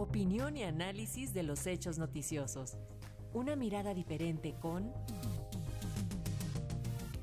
[0.00, 2.78] Opinión y análisis de los hechos noticiosos.
[3.34, 4.90] Una mirada diferente con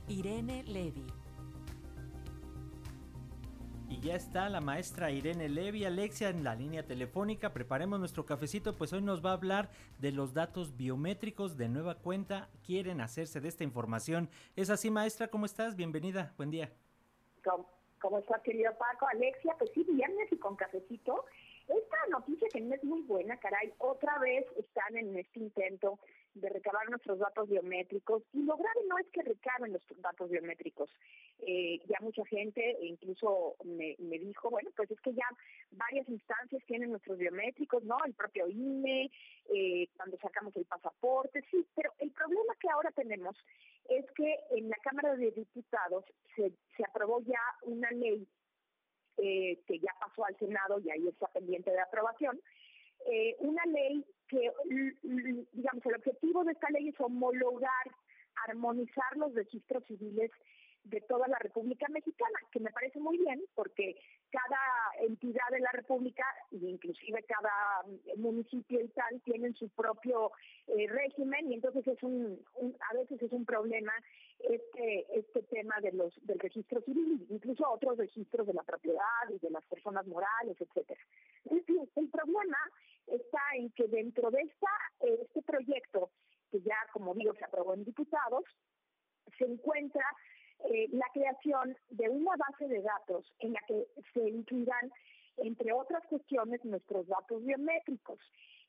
[0.07, 1.03] Irene Levy.
[3.89, 7.51] Y ya está la maestra Irene Levy, Alexia en la línea telefónica.
[7.51, 11.95] Preparemos nuestro cafecito, pues hoy nos va a hablar de los datos biométricos de nueva
[11.95, 12.47] cuenta.
[12.63, 14.29] Quieren hacerse de esta información.
[14.55, 15.29] ¿Es así, maestra?
[15.29, 15.75] ¿Cómo estás?
[15.75, 16.35] Bienvenida.
[16.37, 16.71] Buen día.
[17.43, 17.67] ¿Cómo,
[17.99, 19.07] cómo estás, querido Paco?
[19.07, 21.25] Alexia, pues sí, viernes y con cafecito.
[21.67, 25.99] Esta noticia que no es muy buena, caray, otra vez están en este intento
[26.33, 30.89] de recabar nuestros datos biométricos y lo grave no es que recaben los datos biométricos.
[31.39, 35.27] Eh, ya mucha gente incluso me, me, dijo, bueno, pues es que ya
[35.71, 37.97] varias instancias tienen nuestros biométricos, ¿no?
[38.05, 39.11] El propio INE,
[39.53, 43.35] eh, cuando sacamos el pasaporte, sí, pero el problema que ahora tenemos
[43.89, 46.05] es que en la Cámara de Diputados
[46.35, 48.25] se, se aprobó ya una ley
[49.27, 52.39] eh, que ya pasó al Senado y ahí está pendiente de aprobación,
[53.05, 54.51] eh, una ley que,
[55.53, 57.85] digamos, el objetivo de esta ley es homologar,
[58.47, 60.31] armonizar los registros civiles
[60.85, 63.95] de toda la República Mexicana, que me parece muy bien porque
[64.29, 64.57] cada
[65.01, 67.83] entidad de la República, inclusive cada
[68.17, 70.31] municipio y tal, tienen su propio
[70.67, 72.39] eh, régimen y entonces es un,
[72.89, 73.93] a veces es un problema
[74.39, 79.39] este este tema de los del registro civil, incluso otros registros de la propiedad y
[79.39, 81.01] de las personas morales, etcétera.
[81.49, 82.57] El problema
[83.07, 86.11] está en que dentro de esta este proyecto
[86.51, 88.43] que ya como digo se aprobó en diputados
[89.37, 90.03] se encuentra
[90.65, 94.91] eh, la creación de una base de datos en la que se incluirán,
[95.37, 98.19] entre otras cuestiones, nuestros datos biométricos.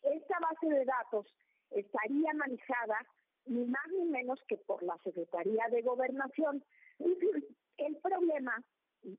[0.02, 1.26] Esta base de datos
[1.70, 2.98] estaría manejada
[3.48, 6.64] ni más ni menos que por la Secretaría de Gobernación.
[7.78, 8.60] El problema,
[9.02, 9.16] y,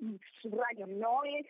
[0.00, 1.46] y, subrayo, no es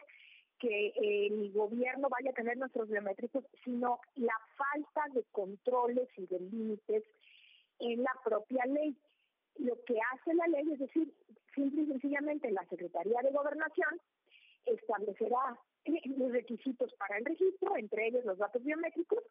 [0.59, 6.39] que el gobierno vaya a tener nuestros biométricos, sino la falta de controles y de
[6.39, 7.05] límites
[7.81, 8.95] en la propia ley
[9.59, 11.13] lo que hace la ley es decir,
[11.55, 14.01] simple y sencillamente la Secretaría de Gobernación
[14.67, 15.59] establecerá
[16.17, 19.23] los requisitos para el registro, entre ellos los datos biométricos,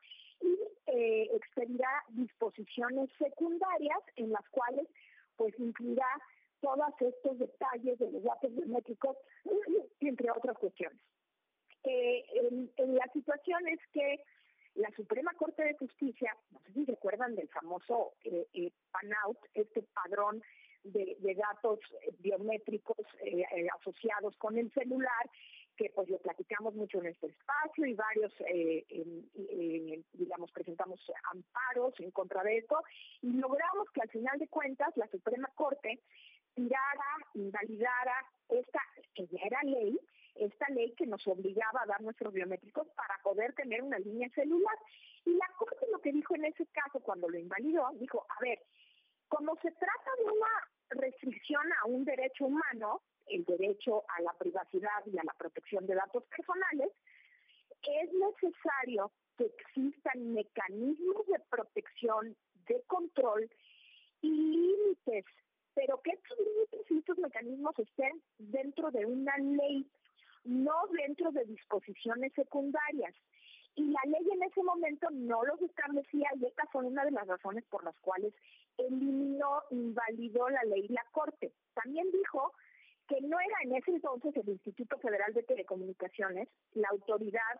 [0.42, 0.58] y
[0.88, 1.90] eh, expedirá
[2.62, 4.88] disposiciones secundarias en las cuales
[5.36, 6.08] pues incluirá
[6.62, 9.18] todos estos detalles de los datos biométricos,
[10.00, 11.00] entre otras cuestiones.
[11.84, 12.24] Eh,
[12.78, 14.24] la situación es que
[14.76, 19.82] la Suprema Corte de Justicia, no sé si recuerdan del famoso eh, eh, PANOUT, este
[19.82, 20.42] padrón
[20.84, 23.06] de, datos eh, biométricos
[23.80, 25.30] asociados con el celular,
[25.78, 28.34] que pues lo platicamos mucho en este espacio y varios,
[30.14, 31.00] digamos, presentamos
[31.32, 32.84] amparos en contra de esto
[33.22, 36.02] y logramos que al final de cuentas la Suprema Corte
[36.54, 38.82] tirara, invalidara esta,
[39.16, 39.98] que ya era ley,
[40.36, 44.78] esta ley que nos obligaba a dar nuestros biométricos para poder tener una línea celular.
[45.26, 48.60] Y la Corte lo que dijo en ese caso, cuando lo invalidó, dijo, a ver,
[49.28, 52.71] como se trata de una restricción a un derecho humano,
[53.62, 56.90] derecho a la privacidad y a la protección de datos personales,
[57.84, 62.36] es necesario que existan mecanismos de protección,
[62.68, 63.50] de control
[64.22, 65.26] y límites,
[65.74, 69.90] pero que estos límites y estos mecanismos estén dentro de una ley
[70.44, 73.14] no dentro de disposiciones secundarias.
[73.76, 77.26] Y la ley en ese momento no los establecía y esta fue una de las
[77.26, 78.34] razones por las cuales
[78.78, 81.54] eliminó, invalidó la ley la Corte.
[81.74, 82.54] También dijo
[83.08, 87.60] que no era en ese entonces el Instituto Federal de Telecomunicaciones la autoridad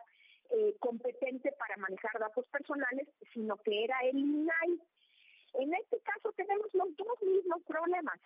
[0.50, 4.80] eh, competente para manejar datos personales, sino que era el INAI.
[5.54, 8.20] En este caso tenemos los dos mismos problemas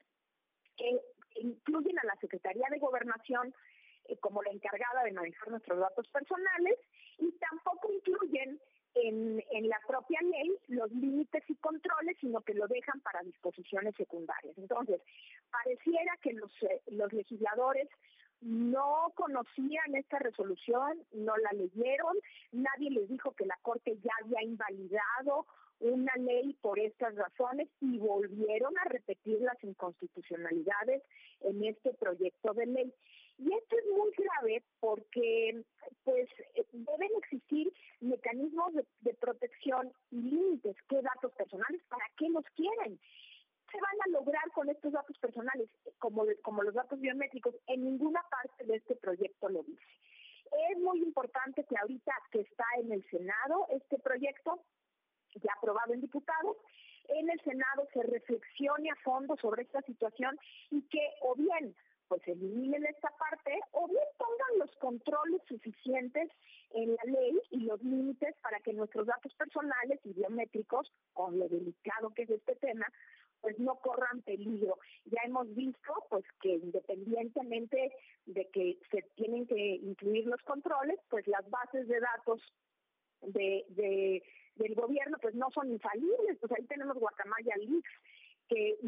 [0.77, 1.01] que
[1.37, 3.55] incluyen a la Secretaría de Gobernación
[4.07, 6.79] eh, como la encargada de manejar nuestros datos personales
[7.19, 8.61] y tampoco incluyen
[8.95, 13.95] en, en la propia ley los límites y controles, sino que lo dejan para disposiciones
[13.95, 14.57] secundarias.
[14.57, 15.01] Entonces,
[15.51, 17.89] pareciera que los, eh, los legisladores
[18.41, 22.17] no conocían esta resolución, no la leyeron,
[22.53, 25.47] nadie les dijo que la Corte ya había invalidado
[25.81, 31.03] una ley por estas razones y volvieron a repetir las inconstitucionalidades
[31.41, 32.95] en este proyecto de ley.
[33.39, 35.63] Y esto es muy grave porque
[36.05, 36.29] pues
[36.73, 37.71] deben existir
[38.01, 40.61] mecanismos de, protección y.
[40.89, 41.83] ¿Qué datos personales?
[41.89, 42.99] ¿Para qué los quieren?
[43.71, 45.69] se van a lograr con estos datos personales,
[45.99, 47.55] como, como los datos biométricos?
[47.67, 49.83] En ninguna parte de este proyecto lo dice.
[50.71, 54.63] Es muy importante que ahorita que está en el Senado este proyecto,
[55.35, 56.57] ya aprobado en diputados,
[57.09, 58.03] en el Senado se
[59.41, 60.39] sobre esta situación
[60.71, 61.75] y que o bien
[62.09, 66.31] pues eliminen esta parte o bien pongan los controles suficientes
[66.71, 71.49] en la ley y los límites para que nuestros datos personales y biométricos, con lo
[71.49, 72.87] delicado que es este tema,
[73.41, 74.79] pues no corran peligro.
[75.05, 77.93] Ya hemos visto pues que independientemente
[78.27, 82.41] de que se tienen que incluir los controles, pues las bases de datos
[83.23, 84.23] de, de
[84.57, 87.91] del gobierno pues no son infalibles, pues ahí tenemos Guacamaya Leaks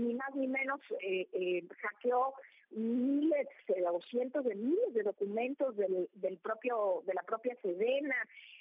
[0.09, 2.35] ni más ni menos eh, eh, hackeó
[2.71, 8.17] miles eh, o cientos de miles de documentos del, del propio de la propia Sedena,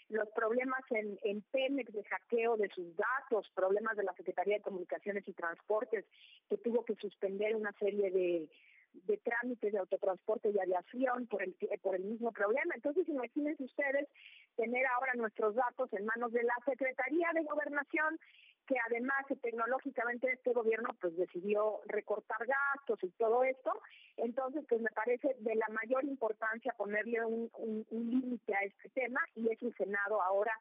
[0.09, 4.63] los problemas en, en Pemex de hackeo de sus datos, problemas de la Secretaría de
[4.63, 6.05] Comunicaciones y Transportes
[6.49, 8.49] que tuvo que suspender una serie de
[9.17, 12.73] trámites de autotransporte y aviación por el, por el mismo problema.
[12.75, 14.07] Entonces, imagínense ustedes
[14.55, 18.19] tener ahora nuestros datos en manos de la Secretaría de Gobernación,
[18.67, 23.71] que además tecnológicamente este gobierno pues decidió recortar gastos y todo esto.
[24.17, 29.21] Entonces, pues me parece de la mayor importancia ponerle un, un, límite a este tema
[29.35, 30.51] y es el Senado ahora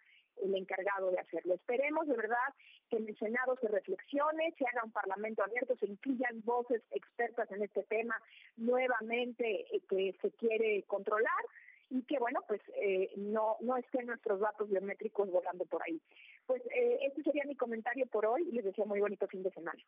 [0.42, 1.54] el encargado de hacerlo.
[1.54, 2.54] Esperemos de verdad
[2.90, 7.50] que en el Senado se reflexione, se haga un parlamento abierto, se incluyan voces expertas
[7.52, 8.20] en este tema
[8.56, 11.44] nuevamente eh, que se quiere controlar
[11.90, 16.00] y que bueno pues eh, no no estén nuestros datos biométricos volando por ahí
[16.46, 19.50] pues eh, este sería mi comentario por hoy y les deseo muy bonito fin de
[19.50, 19.82] semana